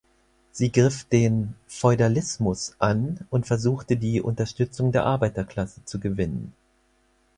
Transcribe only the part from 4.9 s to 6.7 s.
der Arbeiterklasse zu gewinnen.